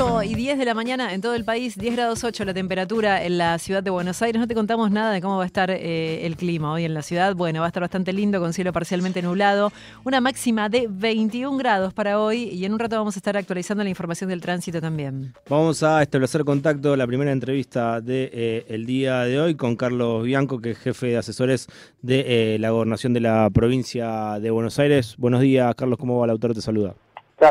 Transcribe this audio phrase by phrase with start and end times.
[0.00, 3.22] 8 y 10 de la mañana en todo el país, 10 grados 8 la temperatura
[3.22, 4.40] en la ciudad de Buenos Aires.
[4.40, 7.02] No te contamos nada de cómo va a estar eh, el clima hoy en la
[7.02, 7.36] ciudad.
[7.36, 9.72] Bueno, va a estar bastante lindo con cielo parcialmente nublado.
[10.04, 13.84] Una máxima de 21 grados para hoy y en un rato vamos a estar actualizando
[13.84, 15.34] la información del tránsito también.
[15.50, 20.24] Vamos a establecer contacto, la primera entrevista del de, eh, día de hoy con Carlos
[20.24, 21.66] Bianco, que es jefe de asesores
[22.00, 25.16] de eh, la gobernación de la provincia de Buenos Aires.
[25.18, 26.24] Buenos días, Carlos, ¿cómo va?
[26.24, 26.94] El autor te saluda.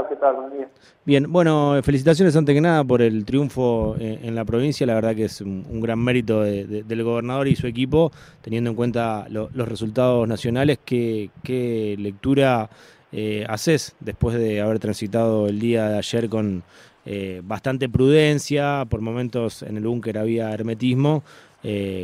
[0.07, 0.35] ¿Qué tal?
[0.35, 0.69] Buenos días.
[1.03, 4.85] Bien, bueno, felicitaciones antes que nada por el triunfo eh, en la provincia.
[4.85, 8.11] La verdad que es un, gran mérito del gobernador y su equipo,
[8.41, 10.79] teniendo en cuenta los resultados nacionales.
[10.85, 12.69] ¿Qué, qué lectura
[13.11, 16.63] eh, haces después de haber transitado el día de ayer con
[17.05, 18.85] eh, bastante prudencia?
[18.87, 21.23] Por momentos en el búnker había hermetismo.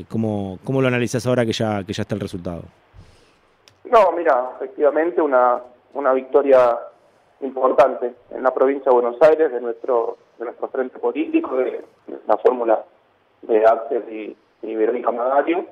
[0.09, 2.63] ¿cómo, ¿Cómo lo analizas ahora que ya, que ya está el resultado?
[3.90, 5.62] No, mira, efectivamente una,
[5.93, 6.76] una victoria
[7.41, 11.84] importante en la provincia de Buenos Aires de nuestro de nuestro frente político, de,
[12.27, 12.84] la fórmula
[13.41, 15.65] de Axel y, y Verónica Magario,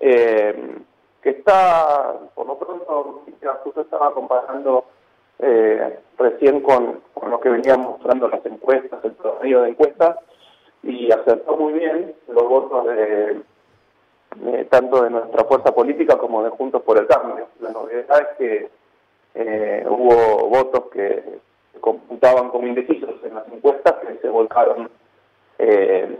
[0.00, 0.76] eh,
[1.22, 3.24] que está, por lo pronto,
[3.64, 4.84] justo estaba comparando
[5.38, 10.18] eh, recién con, lo que venían mostrando las encuestas, el promedio de encuestas,
[10.82, 13.42] y acertó muy bien los votos de,
[14.70, 17.48] tanto de nuestra fuerza política como de Juntos por el Cambio.
[17.60, 18.70] La novedad es que
[19.36, 21.22] eh, hubo votos que
[21.80, 24.88] computaban como indecisos en las encuestas que se volcaron
[25.58, 26.18] eh,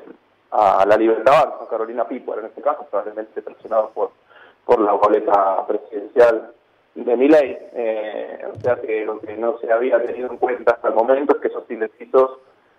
[0.50, 4.10] a la libertad, a Carolina Pipo, en este caso, probablemente presionado por,
[4.64, 6.52] por la boleta presidencial
[6.94, 7.56] de mi ley.
[7.72, 11.36] Eh, o sea que lo que no se había tenido en cuenta hasta el momento
[11.36, 12.38] es que esos indecisos,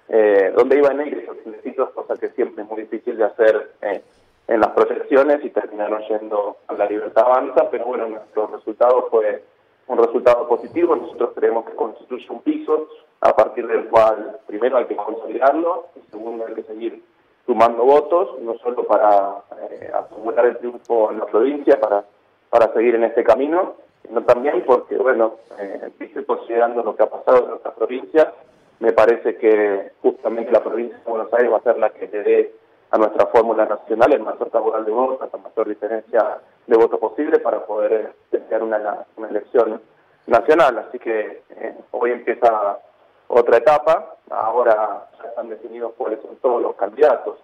[0.10, 4.02] eh, donde iban a esos indecisos, cosa que siempre es muy difícil de hacer eh,
[4.48, 9.44] en las proyecciones y terminaron yendo a la libertad avanza, pero bueno, nuestro resultado fue
[9.88, 10.96] un resultado positivo.
[10.96, 12.88] Nosotros creemos que constituye un piso
[13.22, 17.04] a partir del cual primero hay que consolidarlo y segundo hay que seguir
[17.46, 22.04] sumando votos, no solo para eh, asegurar el triunfo en la provincia, para,
[22.50, 23.76] para seguir en este camino,
[24.06, 25.90] sino también porque, bueno, eh,
[26.26, 28.34] considerando lo que ha pasado en nuestra provincia,
[28.80, 32.24] me parece que justamente la provincia de Buenos Aires va a ser la que le
[32.24, 32.54] dé
[32.92, 37.40] a nuestra fórmula nacional el mayor tabural de votos, la mayor diferencia de votos posible
[37.40, 39.82] para poder tener una, una elección
[40.28, 40.78] nacional.
[40.88, 42.80] Así que eh, hoy empieza
[43.28, 47.40] otra etapa, ahora ya están definidos cuáles son todos los candidatos.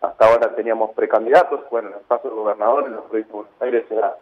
[0.00, 3.62] Hasta ahora teníamos precandidatos, bueno, en el caso del gobernador en los provincia de Buenos
[3.62, 4.16] Aires era,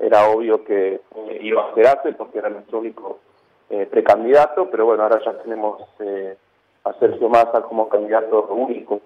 [0.00, 3.20] era obvio que eh, iba a hacerse porque era nuestro único
[3.70, 5.80] eh, precandidato, pero bueno, ahora ya tenemos
[6.82, 9.00] a Sergio Massa como candidato único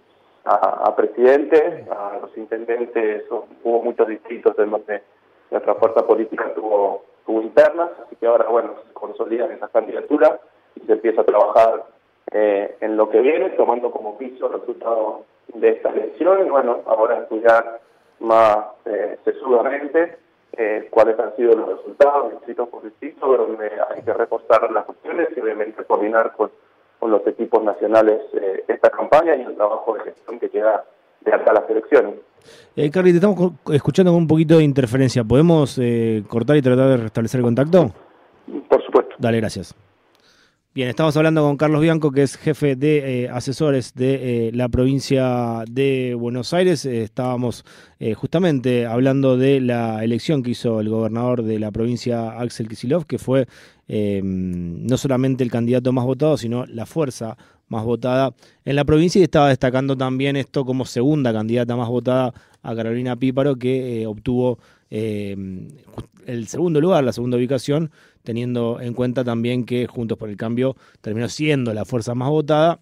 [0.44, 5.02] a, presidente, a los intendentes, hubo muchos distritos en donde
[5.50, 10.40] nuestra fuerza política tuvo, tuvo internas, así que ahora, bueno, se consolidan esas candidaturas
[10.76, 11.84] y se empieza a trabajar
[12.30, 15.24] eh, en lo que viene, tomando como piso el resultado
[15.54, 16.46] de esta elección.
[16.46, 17.80] Y bueno, ahora estudiar
[18.20, 20.18] más eh, sesudamente
[20.56, 25.28] eh, cuáles han sido los resultados distrito por distrito, donde hay que repostar las cuestiones
[25.36, 26.50] y obviamente coordinar con
[27.04, 30.86] con los equipos nacionales eh, esta campaña y el trabajo de gestión que queda
[31.20, 32.14] de acá a las elecciones.
[32.74, 35.22] Eh, Carly, te estamos escuchando con un poquito de interferencia.
[35.22, 37.90] ¿Podemos eh, cortar y tratar de restablecer el contacto?
[38.70, 39.16] Por supuesto.
[39.18, 39.74] Dale, gracias.
[40.74, 44.68] Bien, estamos hablando con Carlos Bianco, que es jefe de eh, asesores de eh, la
[44.68, 46.84] provincia de Buenos Aires.
[46.84, 47.64] Eh, estábamos
[48.16, 53.18] justamente hablando de la elección que hizo el gobernador de la provincia, Axel Kisilov, que
[53.18, 53.46] fue
[53.86, 57.36] em, no solamente el candidato más votado, sino la fuerza
[57.68, 62.34] más votada en la provincia y estaba destacando también esto como segunda candidata más votada
[62.62, 64.58] a Carolina Píparo, que obtuvo
[64.90, 65.68] em,
[66.26, 67.92] el segundo lugar, la segunda ubicación,
[68.24, 72.80] teniendo en cuenta también que Juntos por el Cambio terminó siendo la fuerza más votada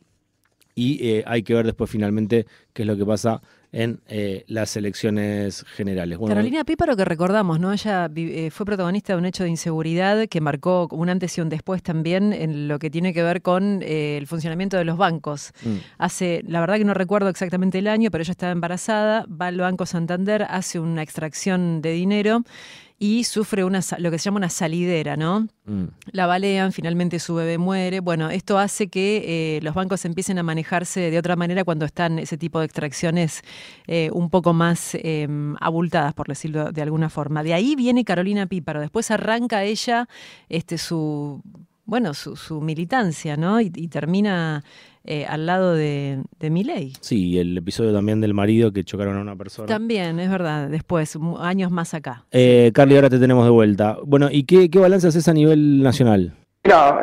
[0.75, 3.43] y eh, hay que ver después finalmente qué es lo que pasa
[3.73, 6.19] en eh, las elecciones generales.
[6.27, 7.73] Carolina Píparo, que recordamos, ¿no?
[7.73, 11.49] Ella eh, fue protagonista de un hecho de inseguridad que marcó un antes y un
[11.49, 15.53] después también en lo que tiene que ver con el funcionamiento de los bancos.
[15.65, 15.77] Mm.
[15.97, 19.57] Hace, la verdad que no recuerdo exactamente el año, pero ella estaba embarazada, va al
[19.57, 22.45] Banco Santander, hace una extracción de dinero
[23.03, 25.49] y sufre una, lo que se llama una salidera, ¿no?
[25.65, 25.87] Mm.
[26.13, 27.99] La balean, finalmente su bebé muere.
[27.99, 32.21] Bueno, esto hace que eh, los bancos empiecen a manejarse de otra manera cuando están
[32.21, 33.43] ese tipo de extracciones
[33.89, 37.43] eh, un poco más em, abultadas, por decirlo de alguna forma.
[37.43, 38.81] De ahí viene Carolina Píparo.
[38.81, 40.09] Después arranca ella
[40.49, 41.43] este, su
[41.85, 43.61] bueno, su, su militancia, ¿no?
[43.61, 44.65] Y, termina
[45.05, 46.93] eh, al lado de, de Milei.
[47.01, 49.67] Sí, el episodio también del marido que chocaron a una persona.
[49.67, 52.25] También, es verdad, después, años más acá.
[52.31, 53.99] Eh, Carly, ahora te tenemos de vuelta.
[54.05, 56.35] Bueno, ¿y qué, qué balance haces a nivel nacional?
[56.65, 57.01] Mira,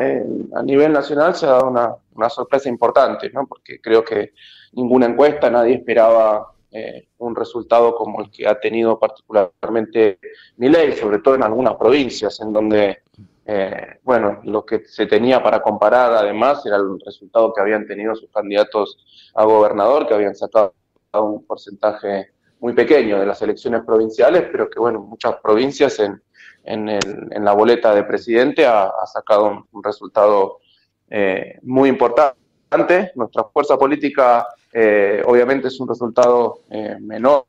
[0.56, 3.46] a nivel nacional se ha dado una, sorpresa importante, ¿no?
[3.46, 4.32] porque creo que
[4.74, 10.20] ninguna encuesta, nadie esperaba eh, un resultado como el que ha tenido particularmente
[10.58, 13.00] Milei, sobre todo en algunas provincias, en donde,
[13.52, 18.16] eh, bueno, lo que se tenía para comparar además era el resultado que habían tenido
[18.16, 20.74] sus candidatos a gobernador, que habían sacado
[21.14, 26.22] un porcentaje muy pequeño de las elecciones provinciales, pero que, bueno, muchas provincias en
[26.64, 30.60] en, la boleta de presidente ha, sacado un, resultado
[31.10, 33.12] eh, muy importante.
[33.16, 37.46] Nuestra fuerza política eh, obviamente es un resultado eh, menor,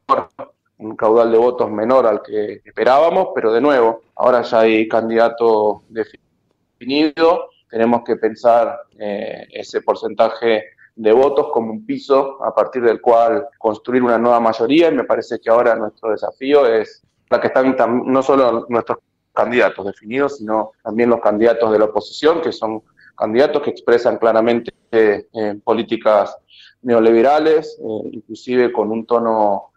[0.80, 5.82] un caudal de votos menor al que esperábamos, pero de nuevo, ahora ya hay candidato
[5.88, 10.64] definido, tenemos que pensar ese porcentaje
[10.96, 15.04] de votos como un piso a partir del cual construir una nueva mayoría y me
[15.04, 18.98] parece que ahora nuestro desafío es la que están no solo nuestros
[19.32, 22.82] candidatos definidos, sino también los candidatos de la oposición, que son
[23.16, 26.36] candidatos que expresan claramente eh, políticas
[26.82, 29.72] neoliberales, eh, inclusive con un tono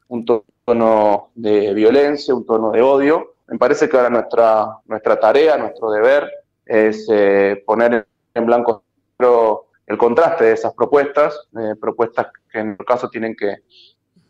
[0.65, 3.36] de violencia, un tono de odio.
[3.48, 6.30] Me parece que ahora nuestra, nuestra tarea, nuestro deber
[6.65, 8.83] es eh, poner en blanco
[9.86, 11.48] el contraste de esas propuestas,
[11.80, 13.57] propuestas que en el caso tienen que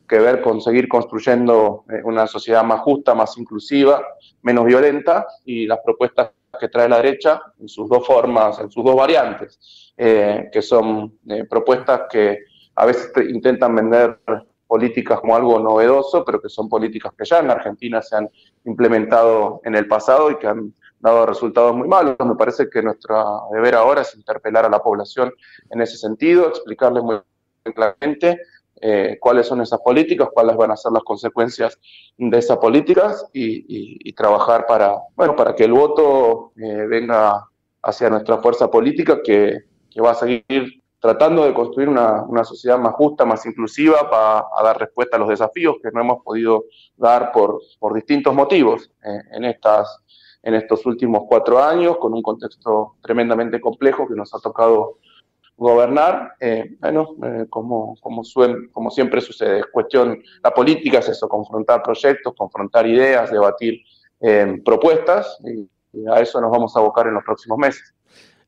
[0.07, 4.05] que ver con seguir construyendo eh, una sociedad más justa, más inclusiva,
[4.41, 8.83] menos violenta, y las propuestas que trae la derecha en sus dos formas, en sus
[8.83, 12.39] dos variantes, eh, que son eh, propuestas que
[12.75, 14.19] a veces intentan vender
[14.73, 18.27] políticas como algo novedoso, pero que son políticas que ya en Argentina se han
[18.65, 22.15] implementado en el pasado y que han dado resultados muy malos.
[22.25, 25.31] Me parece que nuestro deber ahora es interpelar a la población
[25.69, 27.19] en ese sentido, explicarle muy
[27.75, 28.39] claramente
[28.81, 31.77] eh, cuáles son esas políticas, cuáles van a ser las consecuencias
[32.17, 37.47] de esas políticas y, trabajar para, bueno, para que el voto eh, venga
[37.83, 39.65] hacia nuestra fuerza política que,
[40.03, 45.17] va a seguir tratando de construir una, sociedad más justa, más inclusiva, para dar respuesta
[45.17, 46.63] a los desafíos que no hemos podido
[46.95, 49.99] dar por, por distintos motivos eh, en, estas,
[50.41, 54.99] en estos últimos cuatro años, con un contexto tremendamente complejo que nos ha tocado
[55.57, 58.21] gobernar, eh, bueno, eh, como, como,
[58.71, 63.81] como siempre sucede, es cuestión, la política es eso, confrontar proyectos, confrontar ideas, debatir
[64.63, 65.69] propuestas, y,
[66.09, 67.93] a eso nos vamos a abocar en los próximos meses.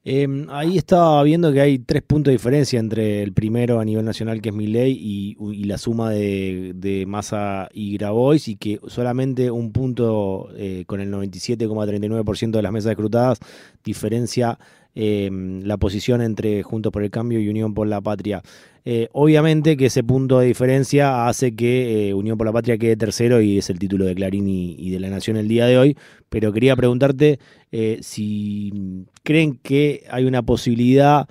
[0.07, 4.05] Em, ahí estaba viendo que hay tres puntos de diferencia entre el primero a nivel
[4.05, 8.79] nacional, que es mi y, y la suma de, de Massa y Grabois, y que
[8.87, 10.49] solamente un punto
[10.85, 13.39] con el 97,39% de las mesas escrutadas
[13.83, 14.59] diferencia
[14.97, 18.41] Em, la posición entre Juntos por el Cambio y Unión por la Patria.
[18.85, 22.95] Eh, obviamente que ese punto de diferencia hace que eh, Unión por la Patria quede
[22.95, 25.97] tercero y es el título de Clarín y, de La Nación el día de hoy,
[26.29, 27.39] pero quería preguntarte
[27.73, 31.27] eh, si creen que hay una posibilidad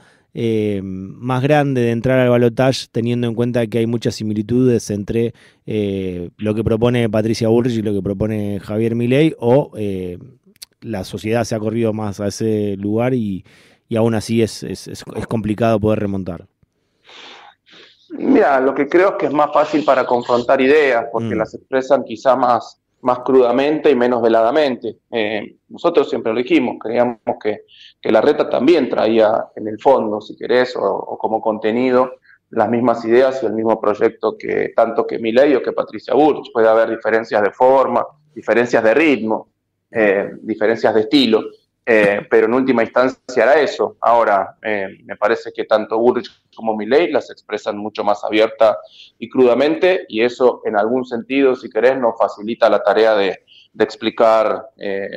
[0.83, 5.33] más grande de entrar al balotaje teniendo en cuenta que hay muchas similitudes entre
[5.65, 9.71] lo que propone Patricia Bullrich y lo que propone Javier Milei o
[10.85, 13.45] la sociedad se ha corrido más a ese lugar y,
[13.97, 16.47] aún así es, es, complicado poder remontar.
[18.11, 21.39] Mira, lo que creo es que es más fácil para confrontar ideas, porque mm.
[21.39, 24.99] las expresan quizá más, más crudamente y menos veladamente.
[25.11, 27.63] Eh, nosotros siempre lo dijimos, creíamos que,
[28.03, 32.13] la reta también traía en el fondo, si querés, o, como contenido,
[32.51, 36.53] las mismas ideas y el mismo proyecto que tanto que Milei o que Patricia Burch.
[36.53, 39.49] Puede haber diferencias de forma, diferencias de ritmo,
[39.91, 41.45] eh, diferencias de estilo,
[41.87, 43.97] eh, pero en última instancia era eso.
[44.01, 48.79] Ahora, eh, me parece que tanto Burrich como Milley las expresan mucho más abierta
[49.19, 53.41] y crudamente, y eso en algún sentido, si querés, nos facilita la tarea de,
[53.77, 54.69] explicar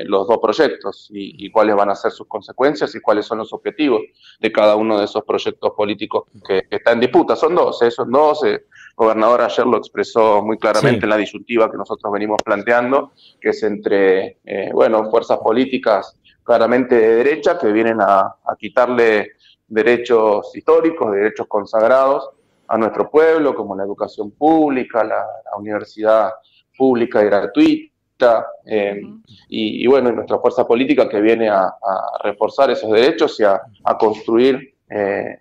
[0.06, 4.02] los dos proyectos y, cuáles van a ser sus consecuencias y cuáles son los objetivos
[4.40, 7.36] de cada uno de esos proyectos políticos que, que están en disputa.
[7.36, 8.42] Son dos, son dos
[8.98, 13.62] gobernador ayer lo expresó muy claramente en la disyuntiva que nosotros venimos planteando, que es
[13.62, 19.34] entre, eh, bueno, fuerzas políticas claramente de derecha que vienen a, quitarle
[19.68, 22.28] derechos históricos, derechos consagrados
[22.68, 25.24] a nuestro pueblo, como la educación pública, la,
[25.60, 26.32] universidad
[26.76, 29.00] pública y gratuita, eh,
[29.48, 31.72] y, bueno, nuestra fuerza política que viene a,
[32.24, 33.62] reforzar esos derechos y a,
[34.00, 35.40] construir eh,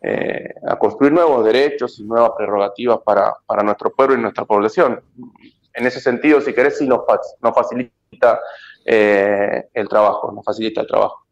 [0.00, 5.00] eh, a construir nuevos derechos y nuevas prerrogativas para, para, nuestro pueblo y nuestra población.
[5.74, 7.00] En ese sentido, si querés, sí nos,
[7.42, 8.38] nos facilita
[8.84, 11.24] eh, el trabajo, nos facilita el trabajo.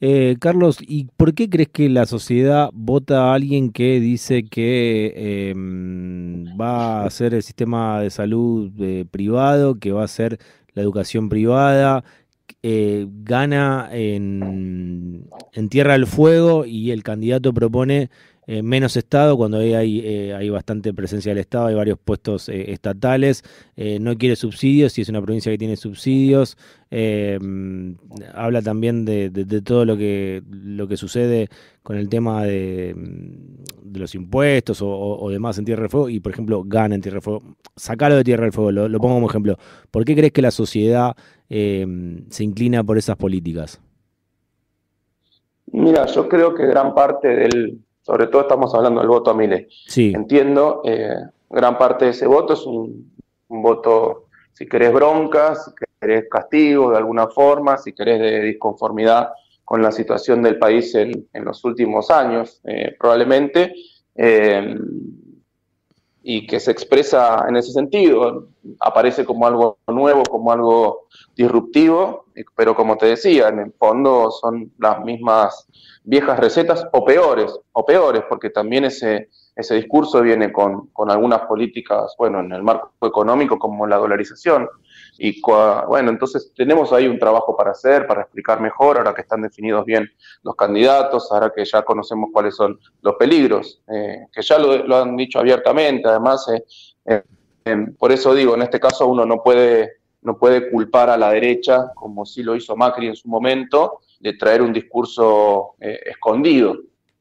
[0.00, 5.50] Eh, Carlos, ¿y por qué crees que la sociedad vota a alguien que dice que
[5.50, 8.70] em, va a hacer el sistema de salud
[9.10, 10.38] privado, que va a hacer
[10.74, 12.04] la educación privada,
[12.62, 18.10] eh, gana en, en Tierra del Fuego y el candidato propone
[18.50, 22.48] eh, menos Estado, cuando hay, hay, eh, hay, bastante presencia del Estado, hay varios puestos
[22.48, 23.44] eh, estatales,
[24.00, 26.56] no quiere subsidios, si es una provincia que tiene subsidios,
[28.32, 29.30] habla también de,
[29.62, 31.50] todo lo que, lo que sucede
[31.82, 32.96] con el tema de,
[33.92, 37.22] los impuestos o, demás en Tierra del Fuego, y por ejemplo gana en Tierra del
[37.22, 37.42] Fuego.
[37.76, 39.58] Sacalo de Tierra del Fuego, lo, lo pongo como ejemplo.
[39.90, 41.14] ¿Por qué crees que la sociedad
[41.50, 43.78] se inclina por esas políticas?
[45.70, 49.68] Mira, yo creo que gran parte del, sobre todo estamos hablando del voto a Milei.
[49.86, 50.14] Sí.
[50.16, 51.14] Entiendo, eh,
[51.50, 53.12] gran parte de ese voto es un,
[53.48, 59.28] voto, si querés bronca, si querés castigo de alguna forma, si querés de disconformidad
[59.62, 63.74] con la situación del país en, los últimos años, eh, probablemente,
[64.14, 64.74] eh,
[66.30, 68.48] y que se expresa en ese sentido,
[68.80, 74.70] aparece como algo nuevo, como algo disruptivo, pero como te decía, en el fondo son
[74.78, 75.66] las mismas
[76.04, 81.46] viejas recetas o peores, o peores, porque también ese, ese discurso viene con, con algunas
[81.46, 84.68] políticas, bueno, en el marco económico como la dolarización.
[85.20, 89.42] Y bueno, entonces tenemos ahí un trabajo para hacer, para explicar mejor, ahora que están
[89.42, 90.08] definidos bien
[90.44, 95.16] los candidatos, ahora que ya conocemos cuáles son los peligros, eh, que ya lo, han
[95.16, 97.22] dicho abiertamente, además, eh,
[97.64, 101.30] eh, por eso digo, en este caso uno no puede, no puede culpar a la
[101.30, 106.76] derecha, como sí lo hizo Macri en su momento, de traer un discurso eh, escondido,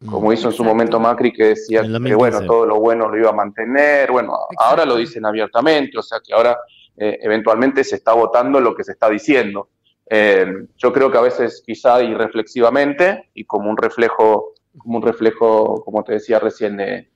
[0.08, 3.32] como hizo en su momento Macri, que decía que bueno, todo lo bueno lo iba
[3.32, 4.12] a mantener.
[4.12, 6.56] Bueno, ahora lo dicen abiertamente, o sea que ahora
[6.98, 9.70] eh, eventualmente se está votando lo que se está diciendo.
[10.10, 15.84] Eh, yo creo que a veces quizá irreflexivamente y como un reflejo, como un reflejo,
[15.84, 17.08] como te decía recién, de,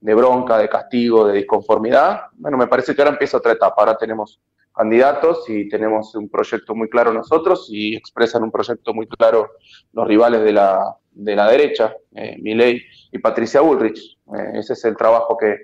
[0.00, 2.22] bronca, de castigo, de disconformidad.
[2.34, 3.76] Bueno, me parece que ahora empieza otra etapa.
[3.78, 4.40] Ahora tenemos
[4.74, 9.52] candidatos y tenemos un proyecto muy claro nosotros y expresan un proyecto muy claro
[9.92, 14.18] los rivales de la, de la derecha, eh, Milei y Patricia Bullrich.
[14.36, 15.56] Eh, ese es el trabajo que,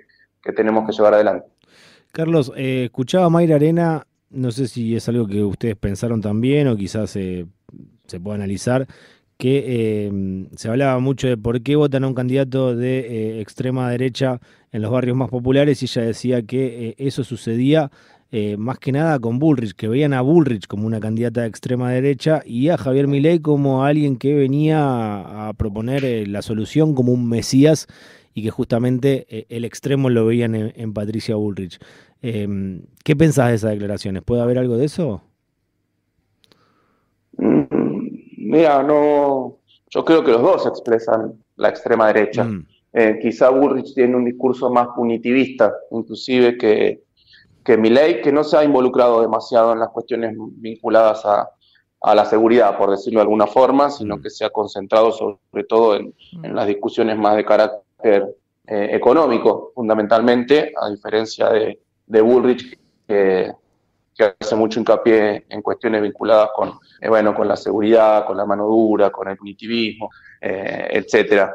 [0.55, 1.47] tenemos que llevar adelante.
[2.11, 6.67] Carlos, eh, escuchaba a Mayra Arena, no sé si es algo que ustedes pensaron también
[6.67, 7.47] o quizás se
[8.21, 8.87] puede analizar,
[9.37, 14.39] que se hablaba mucho de por qué votan a un candidato de extrema derecha
[14.71, 17.91] en los barrios más populares y ella decía que eso sucedía
[18.33, 21.91] eh, más que nada con Bullrich, que veían a Bullrich como una candidata de extrema
[21.91, 27.11] derecha y a Javier Milei como alguien que venía a proponer eh, la solución como
[27.11, 27.87] un mesías
[28.33, 31.79] y que justamente eh, el extremo lo veían en, Patricia Bullrich.
[32.21, 34.23] Em, ¿Qué pensás de esas declaraciones?
[34.23, 35.21] ¿Puede haber algo de eso?
[37.37, 37.63] Mm,
[38.37, 39.57] mira, no.
[39.89, 42.43] Yo creo que los dos expresan la extrema derecha.
[42.45, 42.65] Mm.
[43.21, 47.03] quizá Bullrich tiene un discurso más punitivista, inclusive que,
[47.63, 51.49] que mi ley, que no se ha involucrado demasiado en las cuestiones vinculadas a,
[52.15, 54.21] la seguridad, por decirlo de alguna forma, sino mm.
[54.23, 56.45] que se ha concentrado sobre todo en, mm.
[56.55, 62.77] las discusiones más de carácter eh, económico, fundamentalmente, a diferencia de, de Bullrich,
[63.07, 63.51] que,
[64.39, 68.67] hace mucho hincapié en cuestiones vinculadas con, eh, bueno, con la seguridad, con la mano
[68.67, 71.51] dura, con el punitivismo, eh, etcétera.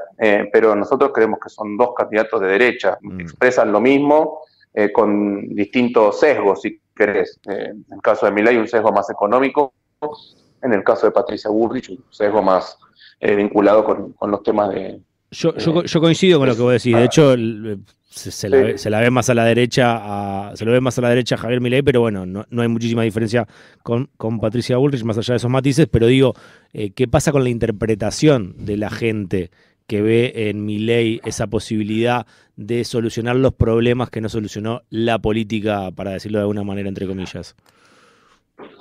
[0.52, 3.20] pero nosotros creemos que son dos candidatos de derecha, mm.
[3.20, 4.40] expresan lo mismo,
[4.78, 7.40] eh, con distintos sesgos, si querés.
[7.48, 9.72] Eh, en el caso de Milei, un sesgo más económico,
[10.60, 12.76] en el caso de Patricia Burrich, un sesgo más
[13.18, 15.00] eh, vinculado con, los temas de...
[15.30, 17.34] Yo, yo, coincido con lo que vos decís, de hecho
[18.08, 21.36] se, la, ve, más a la derecha a, se lo ve más a la derecha
[21.36, 23.46] Javier Milei, pero bueno, no, hay muchísima diferencia
[23.82, 26.34] con, con, Patricia Bullrich, más allá de esos matices, pero digo,
[26.72, 29.50] ¿qué pasa con la interpretación de la gente
[29.86, 35.18] que ve en mi ley esa posibilidad de solucionar los problemas que no solucionó la
[35.18, 37.54] política, para decirlo de alguna manera, entre comillas.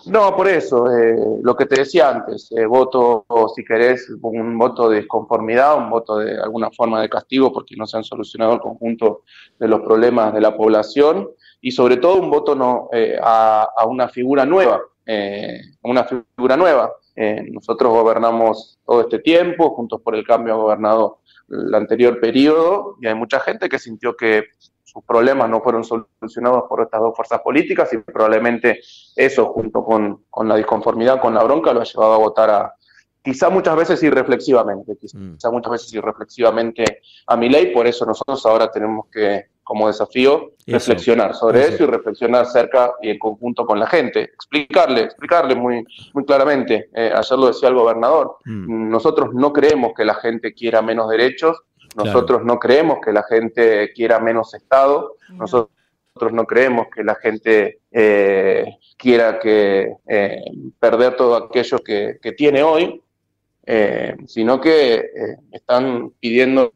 [0.06, 4.90] No, por eso, eh, lo que te decía antes, eh, voto, si querés, un voto
[4.90, 8.60] de disconformidad, un voto de alguna forma de castigo porque no se han solucionado el
[8.60, 9.24] conjunto
[9.60, 11.30] de los problemas de la población
[11.60, 14.82] y sobre todo un voto no, eh, a, a, una figura nueva,
[15.82, 16.92] una figura nueva.
[17.16, 22.98] Eh, nosotros gobernamos todo este tiempo, Juntos por el Cambio ha gobernado el anterior periodo
[23.02, 24.46] y hay mucha gente que sintió que
[24.96, 28.80] sus problemas no fueron solucionados por estas dos fuerzas políticas y probablemente
[29.14, 32.74] eso junto con, con la disconformidad, con la bronca, lo ha llevado a votar a,
[33.22, 35.52] quizá muchas veces irreflexivamente, quizá mm.
[35.52, 41.34] muchas veces irreflexivamente a mi ley, por eso nosotros ahora tenemos que como desafío reflexionar
[41.34, 41.84] sobre eso.
[41.84, 45.84] y reflexionar cerca y en conjunto con la gente, explicarle, explicarle muy,
[46.14, 46.90] muy claramente.
[46.94, 48.90] Eh, ayer lo decía el gobernador, mm.
[48.90, 51.58] nosotros no creemos que la gente quiera menos derechos,
[51.96, 55.76] nosotros no creemos que la gente quiera menos Estado, nosotros
[56.16, 60.46] nosotros no creemos que la gente eh, quiera que eh,
[60.80, 63.02] perder todo aquello que, tiene hoy,
[63.66, 65.10] eh, sino que
[65.52, 66.74] están pidiendo,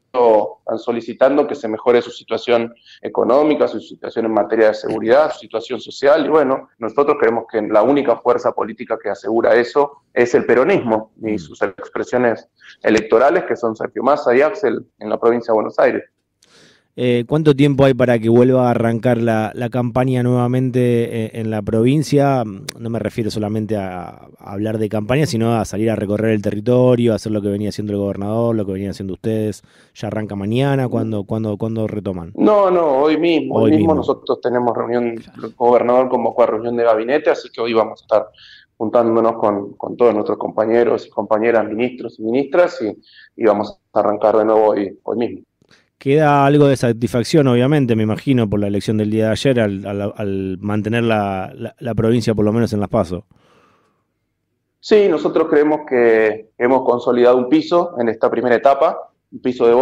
[0.60, 5.39] están solicitando que se mejore su situación económica, su situación en materia de seguridad, su
[5.39, 10.34] situación social, y bueno, nosotros creemos que la única fuerza política que asegura eso es
[10.34, 11.39] el peronismo y mm.
[11.39, 12.48] sus expresiones
[12.81, 16.03] electorales, que son Sergio Massa y Axel en la provincia de Buenos Aires.
[16.96, 21.62] Eh, ¿Cuánto tiempo hay para que vuelva a arrancar la, campaña nuevamente eh, en, la
[21.62, 22.43] provincia?
[22.43, 27.13] No me refiero solamente a, hablar de campaña, sino a salir a recorrer el territorio,
[27.13, 29.63] a hacer lo que venía haciendo el gobernador, lo que venían haciendo ustedes.
[29.96, 30.89] ¿Ya arranca mañana?
[30.89, 32.34] ¿Cuándo, cuándo, cuándo retoman?
[32.36, 33.55] No, no, hoy mismo.
[33.55, 37.74] Hoy, mismo, nosotros tenemos reunión, el gobernador convocó a reunión de gabinete, así que hoy
[37.74, 38.27] vamos a estar
[38.79, 44.46] juntándonos con, todos nuestros compañeros y compañeras, ministros y ministras, y, vamos a arrancar de
[44.46, 45.41] nuevo hoy, hoy mismo.
[46.00, 50.58] Queda algo de satisfacción, obviamente, me imagino, por la elección del día de ayer, al,
[50.62, 53.25] mantener la, provincia por lo menos en las pasos.
[54.79, 59.74] Sí, nosotros creemos que hemos consolidado un piso en esta primera etapa, un piso de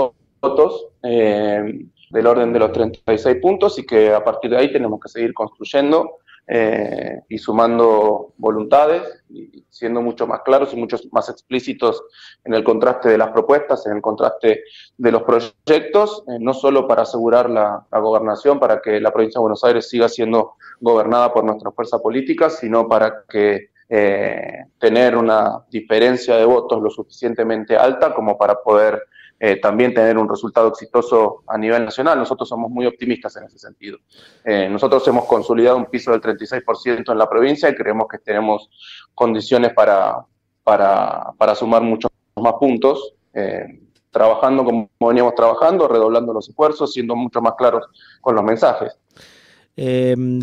[0.42, 5.00] votos eh, del orden de los 36 puntos y que a partir de ahí tenemos
[5.00, 6.18] que seguir construyendo
[6.50, 12.02] eh, y sumando voluntades y siendo mucho más claros y mucho más explícitos
[12.46, 14.64] en el contraste de las propuestas, en el contraste
[14.98, 19.42] de los proyectos, eh, no solo para asegurar la, gobernación, para que la provincia de
[19.42, 25.66] Buenos Aires siga siendo gobernada por nuestra fuerza política, sino para que eh, tener una
[25.70, 29.04] diferencia de votos lo suficientemente alta como para poder
[29.40, 32.18] eh, también tener un resultado exitoso a nivel nacional.
[32.18, 34.00] Nosotros somos muy optimistas en ese sentido.
[34.44, 38.70] Eh, nosotros hemos consolidado un piso del 36% en la provincia y creemos que tenemos
[39.14, 40.26] condiciones para,
[40.64, 43.14] para, para sumar muchos más puntos.
[43.34, 47.86] Eh, trabajando como veníamos trabajando, redoblando los esfuerzos, siendo mucho más claros
[48.22, 48.98] con los mensajes.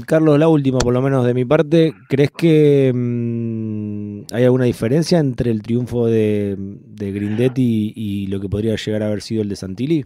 [0.06, 3.94] Carlos, la última, por lo menos de mi parte, ¿crees que mm,
[4.32, 6.56] ¿Hay alguna diferencia entre el triunfo de,
[6.96, 10.04] Grindetti y, lo que podría llegar a haber sido el de Santilli?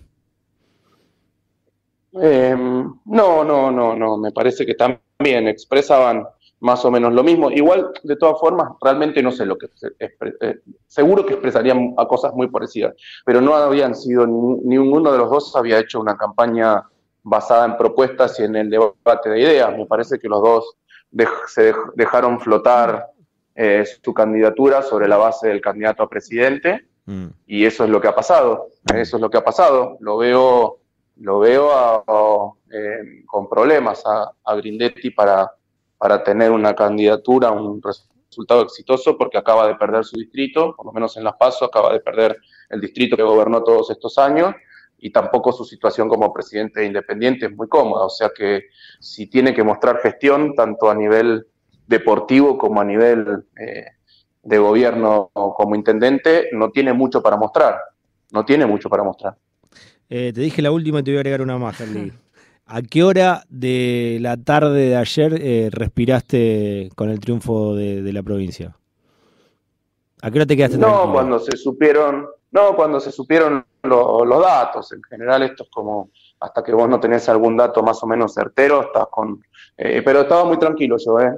[2.13, 4.17] Em, no, no, no, no.
[4.17, 6.25] Me parece que también expresaban
[6.61, 7.51] más o menos lo mismo.
[7.51, 9.69] Igual, de todas formas, realmente no sé lo que...
[10.01, 15.19] Eh, seguro que expresarían a cosas muy parecidas, pero no habían sido, ni, ninguno de
[15.19, 16.83] los dos había hecho una campaña
[17.23, 19.77] basada en propuestas y en el debate de ideas.
[19.77, 20.77] Me parece que los dos
[21.47, 23.11] se dejaron flotar
[23.55, 27.27] eh, su candidatura sobre la base del candidato a presidente mm.
[27.47, 29.97] y eso es lo que ha pasado, eso es lo que ha pasado.
[30.01, 30.79] Lo veo,
[31.17, 35.51] lo veo eh, con problemas a, Grindetti para,
[35.97, 40.93] para tener una candidatura, un resultado exitoso porque acaba de perder su distrito, por lo
[40.93, 42.37] menos en Las Paso acaba de perder
[42.69, 44.55] el distrito que gobernó todos estos años
[44.99, 48.65] y tampoco su situación como presidente independiente es muy cómoda, o sea que
[49.01, 51.47] si tiene que mostrar gestión tanto a nivel
[51.87, 53.87] deportivo como a nivel eh,
[54.43, 57.79] de gobierno como intendente, no tiene mucho para mostrar.
[58.31, 59.37] No tiene mucho para mostrar.
[60.09, 61.77] Eh, te dije la última y te voy a agregar una más,
[62.71, 68.23] ¿A qué hora de la tarde de ayer eh, respiraste con el triunfo de, la
[68.23, 68.77] provincia?
[70.21, 74.93] ¿A qué hora te quedaste No, cuando se supieron, no, cuando se supieron los datos.
[74.93, 78.35] En general esto es como hasta que vos no tenés algún dato más o menos
[78.35, 79.43] certero, estás con...
[79.77, 81.33] pero estaba muy tranquilo yo, ¿eh?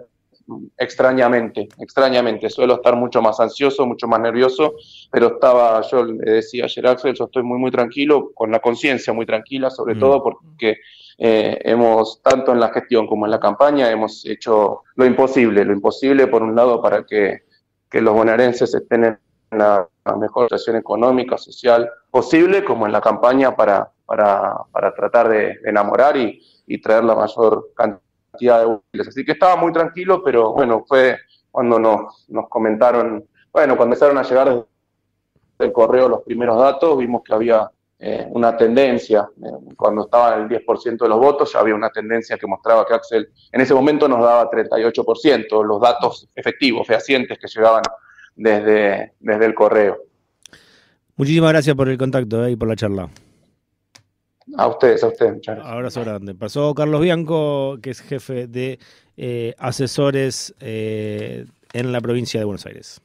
[0.76, 2.50] extrañamente, extrañamente.
[2.50, 4.74] Suelo estar mucho más ansioso, mucho más nervioso,
[5.10, 9.12] pero estaba, yo le decía ayer Axel, yo estoy muy, muy tranquilo, con la conciencia
[9.12, 9.98] muy tranquila, sobre mm.
[9.98, 10.78] todo porque
[11.18, 15.72] eh, hemos, tanto en la gestión como en la campaña, hemos hecho lo imposible, lo
[15.72, 17.42] imposible por un lado para que,
[17.92, 19.18] los bonaerenses estén en
[19.50, 25.58] la, mejor situación económica, social posible, como en la campaña para, para, para tratar de,
[25.64, 29.08] enamorar y, y traer la mayor cantidad de útiles.
[29.08, 31.16] Así que estaba muy tranquilo, pero bueno, fue
[31.50, 34.66] cuando nos, nos comentaron, bueno, cuando empezaron a llegar
[35.58, 40.48] del correo los primeros datos, vimos que había eh, una tendencia, eh, cuando estaba el
[40.48, 44.08] 10% de los votos, ya había una tendencia que mostraba que Axel en ese momento
[44.08, 47.82] nos daba 38%, los datos efectivos, fehacientes que llegaban
[48.34, 49.98] desde, desde el correo.
[51.20, 53.10] Muchísimas gracias por el contacto eh, y por la charla.
[54.56, 55.74] A ustedes, a ustedes, muchas gracias.
[55.74, 56.34] Abrazo grande.
[56.34, 58.78] Pasó Carlos Bianco, que es jefe de
[59.18, 63.02] eh, asesores eh, en la provincia de Buenos Aires.